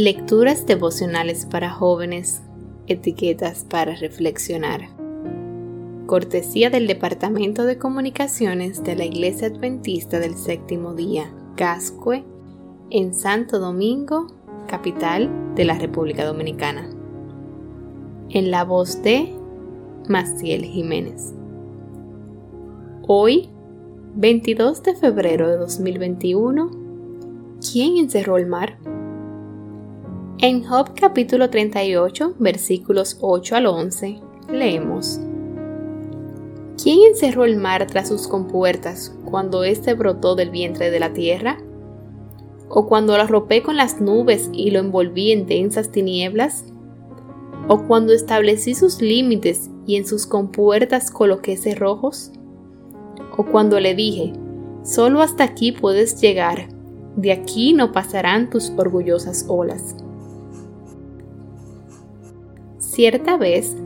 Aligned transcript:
Lecturas 0.00 0.64
devocionales 0.64 1.44
para 1.44 1.70
jóvenes, 1.70 2.40
etiquetas 2.86 3.64
para 3.64 3.96
reflexionar. 3.96 4.82
Cortesía 6.06 6.70
del 6.70 6.86
Departamento 6.86 7.64
de 7.64 7.78
Comunicaciones 7.78 8.84
de 8.84 8.94
la 8.94 9.06
Iglesia 9.06 9.48
Adventista 9.48 10.20
del 10.20 10.36
Séptimo 10.36 10.94
Día, 10.94 11.34
Cascue, 11.56 12.22
en 12.90 13.12
Santo 13.12 13.58
Domingo, 13.58 14.28
capital 14.68 15.32
de 15.56 15.64
la 15.64 15.76
República 15.76 16.24
Dominicana. 16.24 16.88
En 18.30 18.52
la 18.52 18.62
voz 18.62 19.02
de 19.02 19.34
Maciel 20.08 20.64
Jiménez. 20.64 21.34
Hoy, 23.02 23.50
22 24.14 24.80
de 24.84 24.94
febrero 24.94 25.48
de 25.48 25.56
2021, 25.56 26.70
¿quién 27.60 27.96
encerró 27.96 28.36
el 28.36 28.46
mar? 28.46 28.78
En 30.40 30.62
Job 30.62 30.90
capítulo 30.94 31.50
38, 31.50 32.36
versículos 32.38 33.18
8 33.20 33.56
al 33.56 33.66
11, 33.66 34.20
leemos. 34.52 35.18
¿Quién 36.80 37.00
encerró 37.08 37.44
el 37.44 37.56
mar 37.56 37.88
tras 37.88 38.06
sus 38.06 38.28
compuertas 38.28 39.12
cuando 39.24 39.64
éste 39.64 39.94
brotó 39.94 40.36
del 40.36 40.50
vientre 40.50 40.92
de 40.92 41.00
la 41.00 41.12
tierra? 41.12 41.58
¿O 42.68 42.86
cuando 42.86 43.16
lo 43.16 43.24
arropé 43.24 43.64
con 43.64 43.76
las 43.76 44.00
nubes 44.00 44.48
y 44.52 44.70
lo 44.70 44.78
envolví 44.78 45.32
en 45.32 45.46
densas 45.46 45.90
tinieblas? 45.90 46.66
¿O 47.66 47.88
cuando 47.88 48.12
establecí 48.12 48.76
sus 48.76 49.02
límites 49.02 49.70
y 49.88 49.96
en 49.96 50.06
sus 50.06 50.24
compuertas 50.24 51.10
coloqué 51.10 51.56
cerrojos? 51.56 52.30
¿O 53.36 53.44
cuando 53.44 53.80
le 53.80 53.96
dije, 53.96 54.34
solo 54.84 55.20
hasta 55.20 55.42
aquí 55.42 55.72
puedes 55.72 56.20
llegar, 56.20 56.68
de 57.16 57.32
aquí 57.32 57.72
no 57.72 57.90
pasarán 57.90 58.50
tus 58.50 58.70
orgullosas 58.76 59.44
olas? 59.48 59.96
Cierta 62.98 63.36
vez 63.36 63.76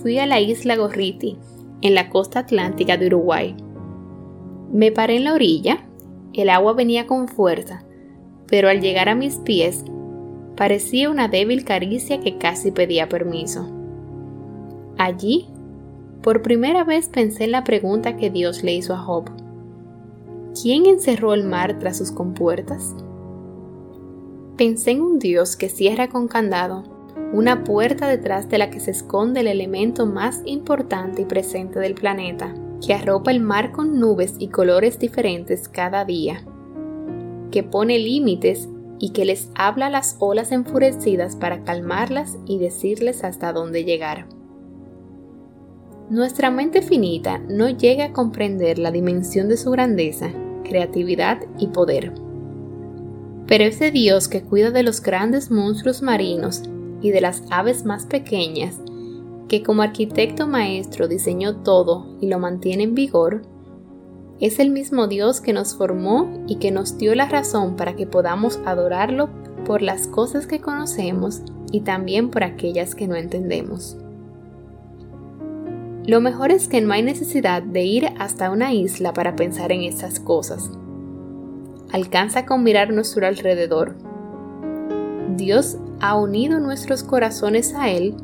fui 0.00 0.20
a 0.20 0.26
la 0.26 0.38
isla 0.38 0.76
Gorriti, 0.76 1.36
en 1.82 1.96
la 1.96 2.10
costa 2.10 2.38
atlántica 2.38 2.96
de 2.96 3.08
Uruguay. 3.08 3.56
Me 4.70 4.92
paré 4.92 5.16
en 5.16 5.24
la 5.24 5.34
orilla, 5.34 5.78
el 6.32 6.50
agua 6.50 6.72
venía 6.72 7.08
con 7.08 7.26
fuerza, 7.26 7.82
pero 8.46 8.68
al 8.68 8.80
llegar 8.80 9.08
a 9.08 9.16
mis 9.16 9.38
pies 9.38 9.84
parecía 10.56 11.10
una 11.10 11.26
débil 11.26 11.64
caricia 11.64 12.20
que 12.20 12.38
casi 12.38 12.70
pedía 12.70 13.08
permiso. 13.08 13.68
Allí, 14.96 15.48
por 16.22 16.42
primera 16.42 16.84
vez 16.84 17.08
pensé 17.08 17.46
en 17.46 17.50
la 17.50 17.64
pregunta 17.64 18.16
que 18.16 18.30
Dios 18.30 18.62
le 18.62 18.74
hizo 18.74 18.94
a 18.94 18.98
Job. 18.98 19.24
¿Quién 20.62 20.86
encerró 20.86 21.34
el 21.34 21.42
mar 21.42 21.80
tras 21.80 21.98
sus 21.98 22.12
compuertas? 22.12 22.94
Pensé 24.56 24.92
en 24.92 25.00
un 25.00 25.18
Dios 25.18 25.56
que 25.56 25.68
cierra 25.68 26.06
con 26.06 26.28
candado 26.28 26.95
una 27.32 27.64
puerta 27.64 28.06
detrás 28.08 28.48
de 28.48 28.58
la 28.58 28.70
que 28.70 28.80
se 28.80 28.90
esconde 28.90 29.40
el 29.40 29.48
elemento 29.48 30.06
más 30.06 30.42
importante 30.44 31.22
y 31.22 31.24
presente 31.24 31.80
del 31.80 31.94
planeta, 31.94 32.54
que 32.84 32.94
arropa 32.94 33.30
el 33.30 33.40
mar 33.40 33.72
con 33.72 33.98
nubes 33.98 34.34
y 34.38 34.48
colores 34.48 34.98
diferentes 34.98 35.68
cada 35.68 36.04
día, 36.04 36.44
que 37.50 37.62
pone 37.62 37.98
límites 37.98 38.68
y 38.98 39.10
que 39.10 39.24
les 39.24 39.50
habla 39.54 39.86
a 39.86 39.90
las 39.90 40.16
olas 40.18 40.52
enfurecidas 40.52 41.36
para 41.36 41.64
calmarlas 41.64 42.38
y 42.46 42.58
decirles 42.58 43.24
hasta 43.24 43.52
dónde 43.52 43.84
llegar. 43.84 44.26
Nuestra 46.08 46.50
mente 46.50 46.82
finita 46.82 47.38
no 47.38 47.68
llega 47.68 48.06
a 48.06 48.12
comprender 48.12 48.78
la 48.78 48.92
dimensión 48.92 49.48
de 49.48 49.56
su 49.56 49.70
grandeza, 49.72 50.30
creatividad 50.62 51.40
y 51.58 51.68
poder. 51.68 52.12
Pero 53.46 53.64
ese 53.64 53.90
Dios 53.90 54.28
que 54.28 54.42
cuida 54.42 54.70
de 54.70 54.82
los 54.82 55.02
grandes 55.02 55.50
monstruos 55.50 56.02
marinos 56.02 56.62
y 57.06 57.10
de 57.10 57.20
las 57.20 57.44
aves 57.50 57.84
más 57.84 58.04
pequeñas, 58.06 58.80
que 59.48 59.62
como 59.62 59.82
arquitecto 59.82 60.48
maestro 60.48 61.06
diseñó 61.06 61.58
todo 61.58 62.06
y 62.20 62.26
lo 62.26 62.40
mantiene 62.40 62.82
en 62.82 62.94
vigor, 62.96 63.42
es 64.40 64.58
el 64.58 64.70
mismo 64.70 65.06
Dios 65.06 65.40
que 65.40 65.52
nos 65.52 65.76
formó 65.76 66.44
y 66.48 66.56
que 66.56 66.72
nos 66.72 66.98
dio 66.98 67.14
la 67.14 67.26
razón 67.28 67.76
para 67.76 67.94
que 67.94 68.06
podamos 68.06 68.58
adorarlo 68.66 69.30
por 69.64 69.82
las 69.82 70.08
cosas 70.08 70.46
que 70.46 70.60
conocemos 70.60 71.42
y 71.70 71.80
también 71.80 72.30
por 72.30 72.42
aquellas 72.42 72.94
que 72.94 73.06
no 73.06 73.14
entendemos. 73.14 73.96
Lo 76.06 76.20
mejor 76.20 76.50
es 76.50 76.68
que 76.68 76.80
no 76.80 76.92
hay 76.92 77.02
necesidad 77.02 77.62
de 77.62 77.84
ir 77.84 78.08
hasta 78.18 78.50
una 78.50 78.72
isla 78.72 79.12
para 79.12 79.36
pensar 79.36 79.72
en 79.72 79.82
estas 79.82 80.20
cosas. 80.20 80.70
Alcanza 81.92 82.46
con 82.46 82.62
mirar 82.62 82.92
nuestro 82.92 83.26
alrededor. 83.26 83.96
Dios 85.34 85.76
ha 86.00 86.14
unido 86.14 86.60
nuestros 86.60 87.02
corazones 87.02 87.74
a 87.74 87.90
Él 87.90 88.14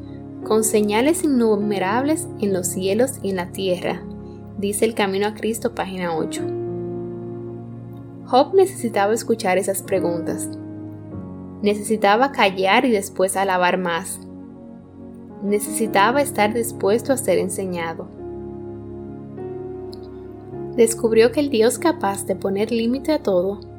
con 0.44 0.62
señales 0.62 1.24
innumerables 1.24 2.28
en 2.40 2.52
los 2.52 2.68
cielos 2.68 3.18
y 3.22 3.30
en 3.30 3.36
la 3.36 3.50
tierra, 3.50 4.02
dice 4.58 4.84
el 4.84 4.94
Camino 4.94 5.26
a 5.26 5.34
Cristo, 5.34 5.74
página 5.74 6.16
8. 6.16 6.42
Job 8.26 8.54
necesitaba 8.54 9.12
escuchar 9.14 9.58
esas 9.58 9.82
preguntas. 9.82 10.48
Necesitaba 11.60 12.32
callar 12.32 12.84
y 12.84 12.90
después 12.90 13.36
alabar 13.36 13.78
más. 13.78 14.20
Necesitaba 15.42 16.22
estar 16.22 16.54
dispuesto 16.54 17.12
a 17.12 17.16
ser 17.16 17.38
enseñado. 17.38 18.08
Descubrió 20.76 21.32
que 21.32 21.40
el 21.40 21.50
Dios 21.50 21.78
capaz 21.78 22.26
de 22.26 22.36
poner 22.36 22.70
límite 22.72 23.12
a 23.12 23.22
todo 23.22 23.71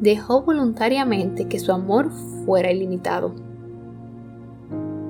dejó 0.00 0.42
voluntariamente 0.42 1.48
que 1.48 1.58
su 1.58 1.72
amor 1.72 2.10
fuera 2.44 2.70
ilimitado. 2.70 3.34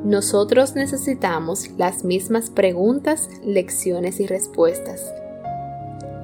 Nosotros 0.04 0.76
necesitamos 0.76 1.70
las 1.76 2.04
mismas 2.04 2.50
preguntas, 2.50 3.28
lecciones 3.44 4.20
y 4.20 4.26
respuestas. 4.26 5.12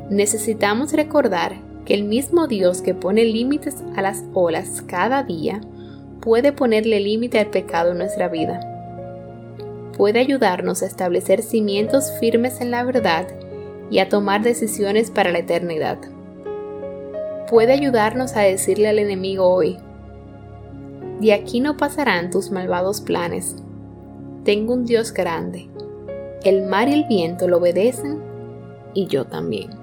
Necesitamos 0.08 0.92
recordar 0.92 1.56
que 1.84 1.94
el 1.94 2.04
mismo 2.04 2.46
Dios 2.46 2.80
que 2.80 2.94
pone 2.94 3.24
límites 3.24 3.82
a 3.96 4.02
las 4.02 4.22
olas 4.34 4.82
cada 4.86 5.24
día 5.24 5.60
puede 6.20 6.52
ponerle 6.52 7.00
límite 7.00 7.40
al 7.40 7.48
pecado 7.48 7.90
en 7.90 7.98
nuestra 7.98 8.28
vida. 8.28 8.60
Puede 9.96 10.20
ayudarnos 10.20 10.82
a 10.82 10.86
establecer 10.86 11.42
cimientos 11.42 12.12
firmes 12.20 12.60
en 12.60 12.70
la 12.70 12.84
verdad 12.84 13.26
y 13.90 13.98
a 13.98 14.08
tomar 14.08 14.42
decisiones 14.42 15.10
para 15.10 15.32
la 15.32 15.40
eternidad 15.40 15.98
puede 17.48 17.72
ayudarnos 17.72 18.36
a 18.36 18.40
decirle 18.40 18.88
al 18.88 18.98
enemigo 18.98 19.48
hoy, 19.48 19.78
de 21.20 21.32
aquí 21.32 21.60
no 21.60 21.76
pasarán 21.76 22.30
tus 22.30 22.50
malvados 22.50 23.00
planes. 23.00 23.56
Tengo 24.44 24.74
un 24.74 24.84
Dios 24.84 25.12
grande. 25.12 25.70
El 26.42 26.64
mar 26.64 26.88
y 26.88 26.94
el 26.94 27.04
viento 27.04 27.46
lo 27.46 27.58
obedecen 27.58 28.20
y 28.92 29.06
yo 29.06 29.24
también. 29.26 29.81